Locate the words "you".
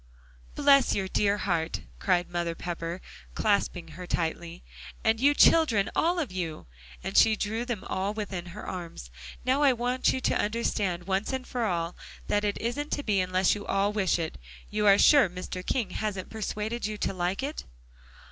5.19-5.35, 6.31-6.65, 10.11-10.19, 13.53-13.63, 14.71-14.87, 16.87-16.97